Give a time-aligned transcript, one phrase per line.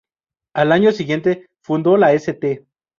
[0.55, 2.65] Al año siguiente fundó la St.